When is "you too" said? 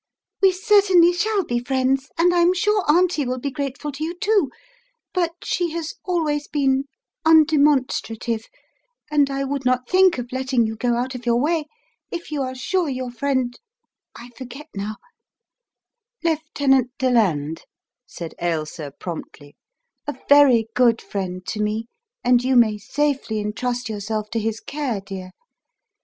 4.03-4.49